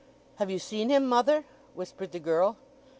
[0.37, 1.45] "Have you seen him, mother?"
[1.75, 2.57] whispered the girl.